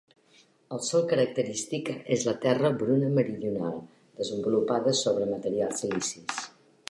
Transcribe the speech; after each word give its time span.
El 0.75 0.79
sòl 0.85 1.03
característic 1.11 1.91
és 2.15 2.25
la 2.29 2.33
terra 2.45 2.71
bruna 2.79 3.11
meridional 3.19 3.77
desenvolupada 4.23 4.95
sobre 5.03 5.31
materials 5.35 5.85
silicis. 5.85 6.43